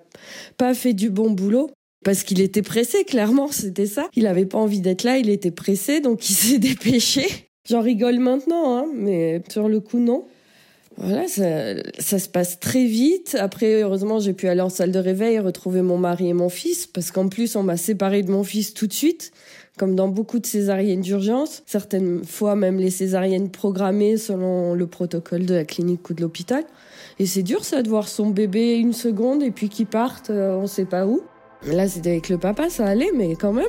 pas 0.56 0.72
fait 0.72 0.94
du 0.94 1.10
bon 1.10 1.30
boulot. 1.30 1.70
Parce 2.04 2.22
qu'il 2.22 2.40
était 2.40 2.62
pressé, 2.62 3.04
clairement, 3.04 3.48
c'était 3.48 3.86
ça. 3.86 4.08
Il 4.14 4.26
avait 4.26 4.46
pas 4.46 4.58
envie 4.58 4.80
d'être 4.80 5.04
là, 5.04 5.18
il 5.18 5.28
était 5.28 5.50
pressé, 5.50 6.00
donc 6.00 6.28
il 6.28 6.34
s'est 6.34 6.58
dépêché. 6.58 7.26
J'en 7.68 7.80
rigole 7.80 8.18
maintenant, 8.18 8.78
hein, 8.78 8.86
mais 8.94 9.42
sur 9.50 9.68
le 9.68 9.80
coup, 9.80 9.98
non. 9.98 10.24
Voilà, 10.96 11.26
ça, 11.26 11.74
ça, 11.98 12.18
se 12.18 12.28
passe 12.28 12.60
très 12.60 12.84
vite. 12.84 13.36
Après, 13.40 13.82
heureusement, 13.82 14.20
j'ai 14.20 14.32
pu 14.32 14.48
aller 14.48 14.60
en 14.60 14.68
salle 14.68 14.92
de 14.92 14.98
réveil, 14.98 15.38
retrouver 15.38 15.82
mon 15.82 15.98
mari 15.98 16.28
et 16.28 16.34
mon 16.34 16.48
fils, 16.48 16.86
parce 16.86 17.10
qu'en 17.10 17.28
plus, 17.28 17.56
on 17.56 17.62
m'a 17.62 17.76
séparé 17.76 18.22
de 18.22 18.30
mon 18.30 18.44
fils 18.44 18.74
tout 18.74 18.86
de 18.86 18.92
suite, 18.92 19.32
comme 19.78 19.96
dans 19.96 20.08
beaucoup 20.08 20.38
de 20.38 20.46
césariennes 20.46 21.00
d'urgence. 21.00 21.62
Certaines 21.66 22.24
fois, 22.24 22.54
même 22.54 22.78
les 22.78 22.90
césariennes 22.90 23.50
programmées 23.50 24.16
selon 24.16 24.74
le 24.74 24.86
protocole 24.86 25.46
de 25.46 25.54
la 25.54 25.64
clinique 25.64 26.08
ou 26.10 26.14
de 26.14 26.22
l'hôpital. 26.22 26.64
Et 27.18 27.26
c'est 27.26 27.42
dur, 27.42 27.64
ça, 27.64 27.82
de 27.82 27.88
voir 27.88 28.08
son 28.08 28.30
bébé 28.30 28.74
une 28.76 28.92
seconde 28.92 29.42
et 29.42 29.50
puis 29.50 29.68
qu'il 29.68 29.86
parte, 29.86 30.30
euh, 30.30 30.56
on 30.56 30.66
sait 30.66 30.84
pas 30.84 31.06
où. 31.06 31.22
Là, 31.66 31.88
c'était 31.88 32.10
avec 32.10 32.28
le 32.28 32.38
papa, 32.38 32.68
ça 32.70 32.86
allait, 32.86 33.12
mais 33.16 33.36
quand 33.36 33.52
même. 33.52 33.66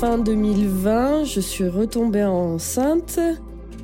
fin 0.00 0.18
2020, 0.18 1.24
je 1.24 1.40
suis 1.40 1.68
retombée 1.68 2.24
enceinte. 2.24 3.18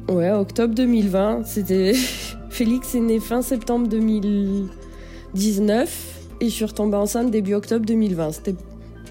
Ouais, 0.09 0.31
octobre 0.31 0.75
2020. 0.75 1.45
C'était 1.47 1.95
Félix 2.51 2.95
est 2.95 3.01
né 3.01 3.21
fin 3.21 3.43
septembre 3.43 3.89
2019 5.35 6.21
et 6.41 6.45
je 6.47 6.51
suis 6.51 6.65
retombée 6.65 6.97
enceinte 6.97 7.31
début 7.31 7.55
octobre 7.55 7.85
2020. 7.85 8.33
C'était 8.33 8.55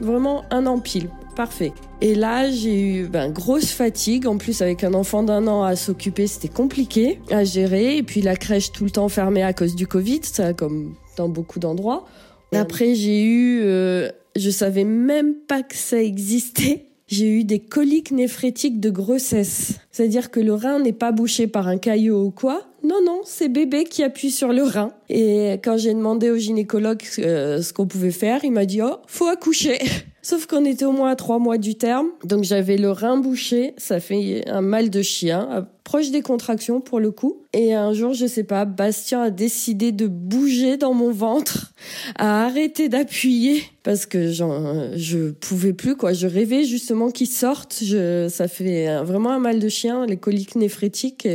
vraiment 0.02 0.44
un 0.52 0.66
an 0.66 0.80
pile. 0.80 1.10
Parfait. 1.36 1.72
Et 2.02 2.16
là, 2.16 2.50
j'ai 2.52 2.82
eu 2.82 3.08
ben, 3.08 3.32
grosse 3.32 3.72
fatigue. 3.72 4.28
En 4.28 4.38
plus, 4.38 4.62
avec 4.62 4.84
un 4.84 4.94
enfant 4.94 5.24
d'un 5.24 5.48
an 5.48 5.64
à 5.64 5.76
s'occuper, 5.76 6.28
c'était 6.28 6.50
compliqué 6.50 7.20
à 7.32 7.44
gérer. 7.44 7.98
Et 7.98 8.04
puis 8.04 8.22
la 8.22 8.36
crèche 8.36 8.72
tout 8.72 8.84
le 8.84 8.90
temps 8.90 9.08
fermée 9.10 9.44
à 9.44 9.54
cause 9.54 9.76
du 9.76 9.88
Covid, 9.88 10.22
ça 10.24 10.54
comme 10.54 10.96
dans 11.18 11.30
beaucoup 11.30 11.60
d'endroits. 11.60 12.06
Après, 12.52 12.96
j'ai 12.96 13.24
eu, 13.24 13.62
euh, 13.62 14.10
je 14.36 14.50
savais 14.50 14.84
même 14.84 15.36
pas 15.36 15.62
que 15.62 15.76
ça 15.76 16.02
existait 16.02 16.88
j'ai 17.10 17.40
eu 17.40 17.44
des 17.44 17.60
coliques 17.60 18.12
néphrétiques 18.12 18.80
de 18.80 18.90
grossesse. 18.90 19.80
C'est-à-dire 19.92 20.30
que 20.30 20.40
le 20.40 20.54
rein 20.54 20.80
n'est 20.80 20.94
pas 20.94 21.12
bouché 21.12 21.48
par 21.48 21.68
un 21.68 21.78
caillot 21.78 22.24
ou 22.24 22.32
quoi. 22.32 22.69
Non, 22.84 23.00
non, 23.04 23.22
c'est 23.24 23.50
bébé 23.50 23.84
qui 23.84 24.04
appuie 24.04 24.32
sur 24.32 24.54
le 24.54 24.64
rein. 24.64 24.92
Et 25.10 25.54
quand 25.64 25.78
j'ai 25.78 25.94
demandé 25.94 26.30
au 26.30 26.38
gynécologue 26.38 27.04
euh, 27.20 27.62
ce 27.62 27.74
qu'on 27.74 27.88
pouvait 27.88 28.12
faire, 28.12 28.44
il 28.44 28.52
m'a 28.52 28.66
dit, 28.66 28.82
oh, 28.82 28.98
faut 29.08 29.28
accoucher. 29.28 29.80
Sauf 30.22 30.46
qu'on 30.48 30.66
était 30.66 30.86
au 30.86 30.92
moins 30.92 31.12
à 31.12 31.16
trois 31.16 31.40
mois 31.40 31.58
du 31.58 31.76
terme. 31.76 32.08
Donc 32.24 32.44
j'avais 32.44 32.78
le 32.78 32.92
rein 32.92 33.18
bouché. 33.18 33.74
Ça 33.78 34.00
fait 34.00 34.44
un 34.48 34.62
mal 34.62 34.90
de 34.90 35.02
chien 35.02 35.66
proche 35.90 36.12
des 36.12 36.22
contractions 36.22 36.82
pour 36.82 37.00
le 37.00 37.10
coup. 37.10 37.42
Et 37.52 37.74
un 37.74 37.94
jour, 37.94 38.14
je 38.14 38.28
sais 38.28 38.44
pas, 38.44 38.66
Bastien 38.66 39.24
a 39.24 39.30
décidé 39.32 39.92
de 39.92 40.06
bouger 40.06 40.78
dans 40.78 40.94
mon 40.94 41.12
ventre, 41.12 41.74
a 42.16 42.46
arrêté 42.46 42.90
d'appuyer 42.90 43.64
parce 43.82 44.06
que 44.06 44.32
je 44.32 45.32
pouvais 45.32 45.74
plus 45.74 45.96
quoi. 45.96 46.14
Je 46.14 46.28
rêvais 46.28 46.64
justement 46.64 47.10
qu'il 47.10 47.26
sorte. 47.26 47.80
Je, 47.82 48.28
ça 48.30 48.48
fait 48.48 49.02
vraiment 49.02 49.32
un 49.32 49.40
mal 49.40 49.58
de 49.60 49.68
chien, 49.68 50.06
les 50.06 50.18
coliques 50.18 50.56
néphrétiques. 50.56 51.28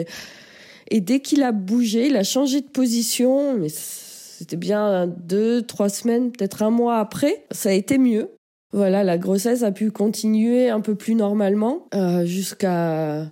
Dès 1.00 1.20
qu'il 1.20 1.42
a 1.42 1.52
bougé, 1.52 2.06
il 2.06 2.16
a 2.16 2.24
changé 2.24 2.60
de 2.60 2.66
position, 2.66 3.54
mais 3.58 3.68
c'était 3.68 4.56
bien 4.56 5.06
deux, 5.06 5.62
trois 5.62 5.88
semaines, 5.88 6.30
peut-être 6.30 6.62
un 6.62 6.70
mois 6.70 6.98
après, 6.98 7.44
ça 7.50 7.70
a 7.70 7.72
été 7.72 7.98
mieux. 7.98 8.30
Voilà, 8.72 9.04
la 9.04 9.18
grossesse 9.18 9.62
a 9.62 9.70
pu 9.70 9.92
continuer 9.92 10.68
un 10.68 10.80
peu 10.80 10.96
plus 10.96 11.14
normalement 11.14 11.86
euh, 11.94 12.24
jusqu'à 12.24 13.30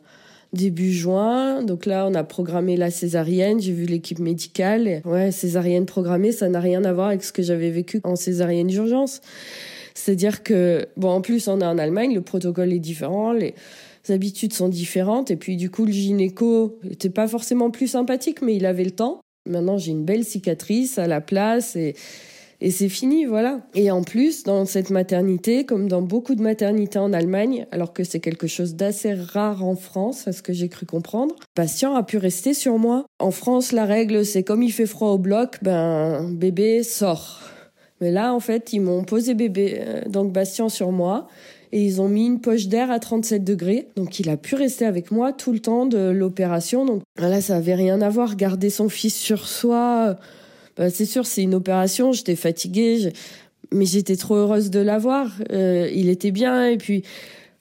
début 0.52 0.92
juin. 0.92 1.62
Donc 1.62 1.85
là, 1.85 2.07
on 2.09 2.14
a 2.14 2.23
programmé 2.23 2.76
la 2.76 2.90
césarienne. 2.92 3.61
J'ai 3.61 3.73
vu 3.73 3.87
l'équipe 3.87 4.21
médicale. 4.21 5.02
Ouais, 5.04 5.33
césarienne 5.33 5.85
programmée, 5.87 6.31
ça 6.31 6.49
n'a 6.49 6.61
rien 6.61 6.85
à 6.85 6.92
voir 6.92 7.09
avec 7.09 7.25
ce 7.25 7.33
que 7.33 7.42
j'avais 7.42 7.71
vécu 7.71 8.00
en 8.04 8.14
césarienne 8.14 8.69
d'urgence. 8.69 9.21
C'est-à-dire 9.95 10.42
que, 10.42 10.87
bon, 10.97 11.11
en 11.11 11.21
plus, 11.21 11.49
on 11.49 11.61
est 11.61 11.66
en 11.66 11.78
Allemagne, 11.78 12.14
le 12.14 12.23
protocole 12.23 12.73
est 12.73 12.78
différent, 12.78 13.33
habitudes 14.09 14.53
sont 14.53 14.69
différentes. 14.69 15.31
Et 15.31 15.37
puis, 15.37 15.57
du 15.57 15.71
coup, 15.71 15.85
le 15.85 15.93
gynéco 15.93 16.79
était 16.89 17.11
pas 17.11 17.29
forcément 17.29 17.71
plus 17.71 17.89
sympathique, 17.89 18.43
mais 18.43 18.57
il 18.57 18.67
avait 18.67 18.85
le 18.85 18.91
temps. 18.91 19.21
Maintenant, 19.49 19.79
j'ai 19.79 19.91
une 19.91 20.05
belle 20.05 20.25
cicatrice 20.25 20.99
à 20.99 21.07
la 21.07 21.21
place 21.21 21.77
et 21.77 21.95
et 22.65 22.71
c'est 22.71 22.89
fini, 22.89 23.25
voilà. 23.25 23.59
Et 23.75 23.91
en 23.91 24.05
plus, 24.05 24.45
dans 24.45 24.65
cette 24.67 24.91
maternité, 24.91 25.67
comme 25.67 25.89
dans 25.89 26.01
beaucoup 26.01 26.37
de 26.37 26.43
maternités 26.43 27.01
en 27.01 27.13
Allemagne, 27.13 27.67
alors 27.73 27.93
que 27.93 28.05
c'est 28.05 28.21
quelque 28.21 28.47
chose 28.47 28.77
d'assez 28.77 29.15
rare 29.15 29.65
en 29.65 29.75
France, 29.75 30.29
à 30.29 30.33
ce 30.33 30.43
que 30.43 30.53
j'ai 30.53 30.69
cru 30.69 30.87
comprendre, 30.87 31.35
patient 31.57 31.97
a 31.97 32.05
pu 32.05 32.19
rester 32.19 32.55
sur 32.55 32.79
moi. 32.79 33.05
En 33.19 33.33
France, 33.33 33.73
la 33.73 33.85
règle, 33.85 34.25
c'est 34.25 34.45
comme 34.45 34.63
il 34.63 34.71
fait 34.71 34.87
froid 34.87 35.09
au 35.09 35.19
bloc, 35.19 35.59
ben, 35.63 36.31
bébé 36.31 36.85
sort. 36.85 37.41
Mais 38.01 38.13
là, 38.13 38.33
en 38.33 38.39
fait, 38.39 38.73
ils 38.73 38.81
m'ont 38.81 39.03
posé 39.03 39.35
bébé, 39.35 39.81
euh, 39.81 40.03
donc 40.09 40.33
Bastien 40.33 40.69
sur 40.69 40.93
moi, 40.93 41.27
et 41.73 41.83
ils 41.83 42.00
ont 42.00 42.09
mis 42.09 42.26
une 42.26 42.41
poche 42.41 42.69
d'air 42.69 42.91
à 42.91 42.99
37 42.99 43.43
degrés. 43.43 43.88
Donc 43.97 44.21
il 44.21 44.29
a 44.29 44.37
pu 44.37 44.55
rester 44.55 44.85
avec 44.85 45.11
moi 45.11 45.33
tout 45.33 45.52
le 45.52 45.59
temps 45.59 45.87
de 45.87 46.11
l'opération. 46.11 46.85
Donc 46.85 47.02
là, 47.17 47.41
ça 47.41 47.57
avait 47.57 47.75
rien 47.75 48.00
à 48.02 48.11
voir. 48.11 48.37
Garder 48.37 48.69
son 48.71 48.91
fils 48.91 49.14
sur 49.17 49.49
soi, 49.49 50.19
bah, 50.76 50.91
c'est 50.91 51.07
sûr, 51.07 51.26
c'est 51.26 51.43
une 51.43 51.55
opération, 51.55 52.12
j'étais 52.12 52.37
fatiguée, 52.37 53.12
mais 53.73 53.87
j'étais 53.87 54.17
trop 54.17 54.37
heureuse 54.37 54.71
de 54.71 54.81
l'avoir. 54.81 55.33
Euh, 55.50 55.91
il 55.95 56.11
était 56.11 56.31
bien 56.31 56.67
et 56.67 56.76
puis 56.76 57.05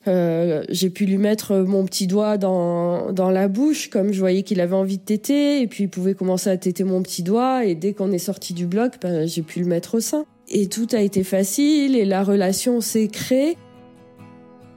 euh, 0.07 0.63
j'ai 0.69 0.89
pu 0.89 1.05
lui 1.05 1.17
mettre 1.17 1.57
mon 1.57 1.85
petit 1.85 2.07
doigt 2.07 2.37
dans, 2.37 3.13
dans 3.13 3.29
la 3.29 3.47
bouche 3.47 3.89
comme 3.89 4.11
je 4.11 4.19
voyais 4.19 4.41
qu'il 4.41 4.59
avait 4.59 4.75
envie 4.75 4.97
de 4.97 5.03
téter 5.03 5.61
et 5.61 5.67
puis 5.67 5.83
il 5.83 5.89
pouvait 5.89 6.15
commencer 6.15 6.49
à 6.49 6.57
téter 6.57 6.83
mon 6.83 7.03
petit 7.03 7.21
doigt 7.21 7.65
et 7.65 7.75
dès 7.75 7.93
qu'on 7.93 8.11
est 8.11 8.17
sorti 8.17 8.53
du 8.53 8.65
bloc, 8.65 8.93
ben, 9.01 9.25
j'ai 9.25 9.41
pu 9.41 9.59
le 9.59 9.67
mettre 9.67 9.95
au 9.95 9.99
sein. 10.01 10.25
Et 10.49 10.67
tout 10.67 10.87
a 10.91 10.99
été 10.99 11.23
facile 11.23 11.95
et 11.95 12.03
la 12.03 12.23
relation 12.23 12.81
s'est 12.81 13.07
créée. 13.07 13.55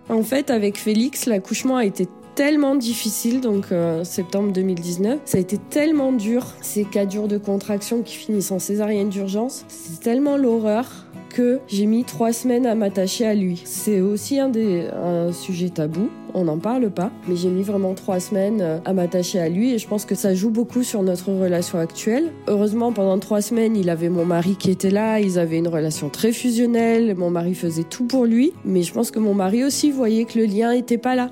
En 0.08 0.22
fait, 0.22 0.50
avec 0.50 0.78
Félix, 0.78 1.26
l'accouchement 1.26 1.76
a 1.76 1.84
été 1.84 2.06
tellement 2.34 2.74
difficile, 2.74 3.40
donc 3.40 3.72
euh, 3.72 4.04
septembre 4.04 4.52
2019. 4.52 5.20
Ça 5.24 5.38
a 5.38 5.40
été 5.40 5.56
tellement 5.56 6.12
dur, 6.12 6.46
ces 6.60 6.84
quatre 6.84 7.12
jours 7.12 7.28
de 7.28 7.38
contraction 7.38 8.02
qui 8.02 8.16
finissent 8.16 8.50
en 8.50 8.58
césarienne 8.58 9.08
d'urgence. 9.08 9.64
C'est 9.68 10.00
tellement 10.00 10.36
l'horreur 10.36 11.06
que 11.34 11.58
j'ai 11.66 11.86
mis 11.86 12.04
trois 12.04 12.32
semaines 12.32 12.64
à 12.64 12.76
m'attacher 12.76 13.26
à 13.26 13.34
lui. 13.34 13.60
C'est 13.64 14.00
aussi 14.00 14.38
un, 14.38 14.48
des, 14.48 14.86
un 14.86 15.32
sujet 15.32 15.68
tabou, 15.68 16.08
on 16.32 16.44
n'en 16.44 16.58
parle 16.58 16.90
pas, 16.90 17.10
mais 17.26 17.34
j'ai 17.34 17.48
mis 17.48 17.64
vraiment 17.64 17.94
trois 17.94 18.20
semaines 18.20 18.60
euh, 18.60 18.78
à 18.84 18.92
m'attacher 18.92 19.40
à 19.40 19.48
lui 19.48 19.74
et 19.74 19.78
je 19.78 19.88
pense 19.88 20.04
que 20.04 20.14
ça 20.14 20.34
joue 20.34 20.50
beaucoup 20.50 20.84
sur 20.84 21.02
notre 21.02 21.32
relation 21.32 21.80
actuelle. 21.80 22.30
Heureusement, 22.46 22.92
pendant 22.92 23.18
trois 23.18 23.42
semaines, 23.42 23.76
il 23.76 23.90
avait 23.90 24.10
mon 24.10 24.24
mari 24.24 24.54
qui 24.56 24.70
était 24.70 24.90
là, 24.90 25.18
ils 25.18 25.38
avaient 25.40 25.58
une 25.58 25.68
relation 25.68 26.08
très 26.08 26.30
fusionnelle, 26.30 27.16
mon 27.16 27.30
mari 27.30 27.54
faisait 27.54 27.82
tout 27.82 28.04
pour 28.04 28.26
lui, 28.26 28.52
mais 28.64 28.82
je 28.82 28.92
pense 28.92 29.10
que 29.10 29.18
mon 29.18 29.34
mari 29.34 29.64
aussi 29.64 29.90
voyait 29.90 30.26
que 30.26 30.38
le 30.38 30.44
lien 30.44 30.70
était 30.70 30.98
pas 30.98 31.16
là. 31.16 31.30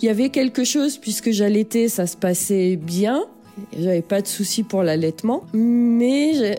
Il 0.00 0.06
y 0.06 0.08
avait 0.08 0.30
quelque 0.30 0.64
chose, 0.64 0.96
puisque 0.96 1.30
j'allaitais, 1.30 1.88
ça 1.88 2.06
se 2.06 2.16
passait 2.16 2.76
bien. 2.76 3.22
J'avais 3.78 4.02
pas 4.02 4.20
de 4.22 4.26
soucis 4.26 4.62
pour 4.62 4.82
l'allaitement. 4.82 5.44
Mais 5.52 6.56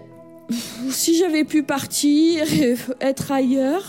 si 0.89 1.15
j'avais 1.17 1.43
pu 1.43 1.63
partir 1.63 2.43
et 2.53 2.75
être 3.01 3.31
ailleurs, 3.31 3.83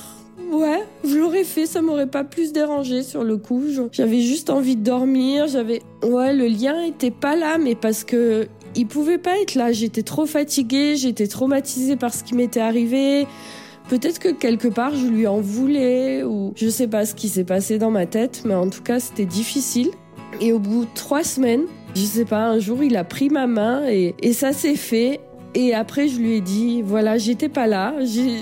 ouais, 0.53 0.83
je 1.05 1.17
l'aurais 1.17 1.45
fait. 1.45 1.67
Ça 1.67 1.83
m'aurait 1.83 2.07
pas 2.07 2.25
plus 2.25 2.53
dérangé 2.53 3.03
sur 3.03 3.25
le 3.25 3.37
coup. 3.37 3.63
J'avais 3.93 4.21
juste 4.21 4.51
envie 4.51 4.77
de 4.77 4.83
dormir. 4.83 5.47
J'avais, 5.47 5.83
ouais, 6.03 6.33
le 6.35 6.47
lien 6.47 6.83
était 6.83 7.11
pas 7.11 7.37
là, 7.37 7.59
mais 7.59 7.75
parce 7.75 8.05
que 8.05 8.47
il 8.77 8.87
pouvait 8.87 9.19
pas 9.19 9.39
être 9.39 9.55
là. 9.55 9.73
J'étais 9.73 10.03
trop 10.03 10.27
fatiguée, 10.27 10.97
j'étais 10.97 11.27
traumatisée 11.27 11.97
par 11.97 12.13
ce 12.13 12.25
qui 12.25 12.35
m'était 12.35 12.61
arrivé. 12.61 13.27
Peut-être 13.89 14.19
que 14.19 14.31
quelque 14.31 14.69
part 14.69 14.95
je 14.95 15.07
lui 15.07 15.27
en 15.27 15.41
voulais 15.41 16.23
ou 16.23 16.53
je 16.57 16.69
sais 16.71 16.89
pas 16.89 17.05
ce 17.05 17.15
qui 17.15 17.29
s'est 17.29 17.45
passé 17.45 17.79
dans 17.79 17.91
ma 17.91 18.07
tête, 18.07 18.43
mais 18.47 18.55
en 18.55 18.71
tout 18.71 18.83
cas 18.83 18.99
c'était 18.99 19.27
difficile. 19.27 19.91
Et 20.41 20.53
au 20.53 20.59
bout 20.59 20.87
de 20.87 20.91
trois 20.95 21.23
semaines, 21.23 21.65
je 21.95 22.01
sais 22.01 22.25
pas, 22.25 22.47
un 22.47 22.59
jour 22.59 22.83
il 22.83 22.97
a 22.97 23.05
pris 23.05 23.29
ma 23.29 23.47
main 23.47 23.87
et, 23.87 24.15
et 24.21 24.33
ça 24.33 24.53
s'est 24.53 24.77
fait. 24.77 25.21
Et 25.55 25.73
après, 25.73 26.09
je 26.09 26.19
lui 26.19 26.33
ai 26.33 26.41
dit, 26.41 26.83
voilà, 26.83 27.17
j'étais 27.17 27.49
pas 27.49 27.69
là, 27.69 27.95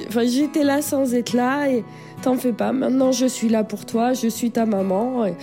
enfin, 0.08 0.24
j'étais 0.24 0.64
là 0.64 0.80
sans 0.80 1.14
être 1.14 1.34
là, 1.34 1.68
et 1.68 1.84
t'en 2.22 2.36
fais 2.36 2.52
pas, 2.52 2.72
maintenant 2.72 3.12
je 3.12 3.26
suis 3.26 3.50
là 3.50 3.64
pour 3.64 3.84
toi, 3.84 4.14
je 4.14 4.28
suis 4.28 4.50
ta 4.50 4.64
maman, 4.64 5.26
et, 5.26 5.34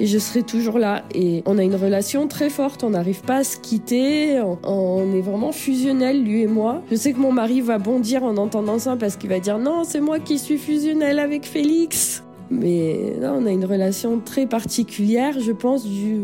je 0.00 0.18
serai 0.18 0.42
toujours 0.42 0.80
là. 0.80 1.04
Et 1.14 1.44
on 1.46 1.58
a 1.58 1.62
une 1.62 1.76
relation 1.76 2.26
très 2.26 2.50
forte, 2.50 2.82
on 2.82 2.90
n'arrive 2.90 3.20
pas 3.20 3.36
à 3.36 3.44
se 3.44 3.56
quitter, 3.56 4.42
on, 4.64 5.14
est 5.14 5.20
vraiment 5.20 5.52
fusionnel, 5.52 6.24
lui 6.24 6.42
et 6.42 6.48
moi. 6.48 6.82
Je 6.90 6.96
sais 6.96 7.12
que 7.12 7.18
mon 7.18 7.30
mari 7.30 7.60
va 7.60 7.78
bondir 7.78 8.24
en 8.24 8.36
entendant 8.36 8.80
ça 8.80 8.96
parce 8.96 9.14
qu'il 9.14 9.30
va 9.30 9.38
dire, 9.38 9.58
non, 9.58 9.84
c'est 9.84 10.00
moi 10.00 10.18
qui 10.18 10.40
suis 10.40 10.58
fusionnel 10.58 11.20
avec 11.20 11.44
Félix. 11.44 12.24
Mais 12.50 13.14
là, 13.20 13.32
on 13.36 13.46
a 13.46 13.50
une 13.50 13.64
relation 13.64 14.18
très 14.18 14.46
particulière, 14.46 15.38
je 15.38 15.52
pense, 15.52 15.86
du 15.86 16.22